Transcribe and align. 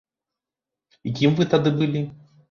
І 1.09 1.13
кім 1.19 1.35
вы 1.39 1.47
тады 1.51 1.69
былі? 1.77 2.01